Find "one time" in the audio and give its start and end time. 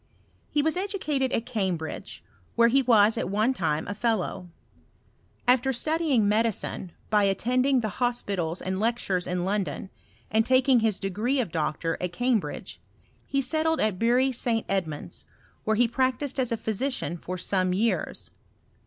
3.29-3.87